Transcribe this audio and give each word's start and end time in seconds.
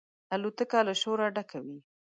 الوتکه 0.33 0.79
له 0.87 0.93
شوره 1.01 1.25
ډکه 1.35 1.59
وي. 1.65 1.77